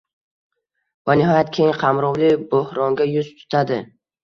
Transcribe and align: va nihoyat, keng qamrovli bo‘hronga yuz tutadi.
va 1.09 1.15
nihoyat, 1.19 1.51
keng 1.59 1.77
qamrovli 1.83 2.33
bo‘hronga 2.55 3.11
yuz 3.13 3.33
tutadi. 3.45 3.83